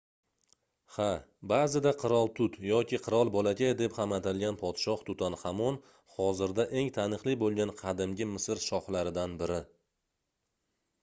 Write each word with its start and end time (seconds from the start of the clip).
ha 0.93 1.07
baʼzida 1.51 1.91
qirol 2.03 2.31
tut 2.39 2.55
yoki 2.69 2.99
qirol 3.07 3.31
bolakay 3.35 3.73
deb 3.81 3.93
ham 3.99 4.15
atalgan 4.17 4.57
podshoh 4.63 5.05
tutanxamon 5.11 5.77
hozirda 6.17 6.67
eng 6.83 6.91
taniqli 6.97 7.37
boʻlgan 7.45 7.75
qadimgi 7.85 8.29
misr 8.33 8.63
shohlaridan 8.67 9.37
biri 9.45 9.61